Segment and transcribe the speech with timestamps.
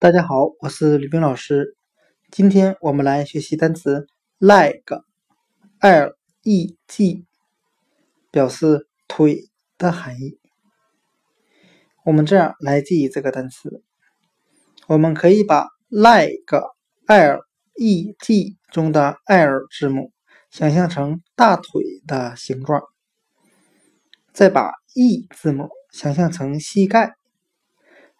[0.00, 1.76] 大家好，我是吕冰老师。
[2.30, 4.06] 今天我们来学习单词
[4.38, 7.26] leg，l e g，
[8.30, 10.38] 表示腿的含义。
[12.04, 13.82] 我们这样来记忆这个单词，
[14.86, 17.40] 我们可以把 leg，l
[17.74, 20.12] e g 中的 l 字母
[20.48, 22.84] 想象成大腿的形状，
[24.32, 27.16] 再把 e 字母想象成膝盖，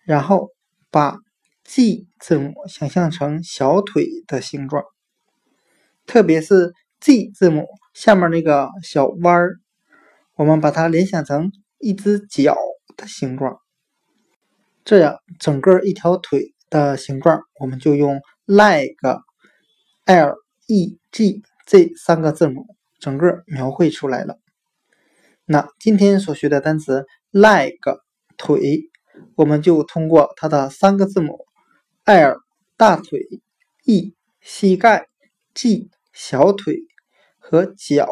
[0.05, 0.48] 然后
[0.91, 1.19] 把
[1.68, 4.82] G 字母想象成小腿的形状，
[6.06, 9.56] 特别是 G 字母下面那个小弯儿，
[10.34, 12.56] 我们把它联想成一只脚
[12.96, 13.58] 的形状。
[14.82, 18.96] 这样，整个一条腿的形状，我们就用 leg、
[20.06, 20.36] l、
[20.69, 22.64] e、g 这三个字母
[22.98, 24.38] 整个描绘出来了。
[25.44, 27.77] 那今天所学的单词 leg
[28.38, 28.88] 腿，
[29.36, 31.47] 我们就通过它的三个字母。
[32.09, 32.41] L
[32.78, 33.20] 大腿
[33.84, 35.09] ，E 膝盖
[35.53, 36.78] ，G 小腿
[37.39, 38.09] 和脚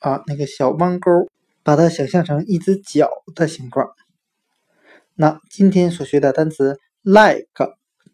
[0.00, 1.30] 啊那个小弯钩，
[1.62, 3.90] 把它想象成一只脚的形状。
[5.14, 7.46] 那今天所学的单词 leg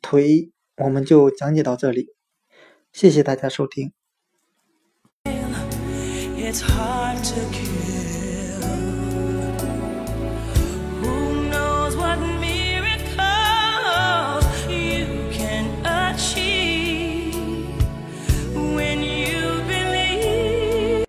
[0.02, 2.08] 腿，我们就讲解到这里，
[2.92, 3.90] 谢谢大家收听。
[5.24, 7.40] It's hard to